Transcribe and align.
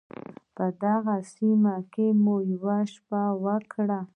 په 0.55 0.65
دغې 0.83 1.19
سیمه 1.35 1.75
کې 1.93 2.07
مو 2.23 2.35
یوه 2.53 2.77
شپه 2.93 3.21
وکړه. 3.45 3.99